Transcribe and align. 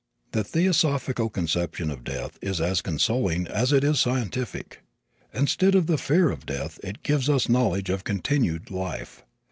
The 0.31 0.43
theosophical 0.43 1.29
conception 1.29 1.91
of 1.91 2.03
death 2.03 2.39
is 2.41 2.59
as 2.59 2.81
consoling 2.81 3.45
as 3.45 3.71
it 3.71 3.83
is 3.83 3.99
scientific. 3.99 4.79
Instead 5.31 5.75
of 5.75 5.85
the 5.85 5.99
fear 5.99 6.31
of 6.31 6.43
death 6.47 6.79
it 6.83 7.03
gives 7.03 7.29
us 7.29 7.47
knowledge 7.47 7.91
of 7.91 8.03
continued 8.03 8.71
life. 8.71 9.21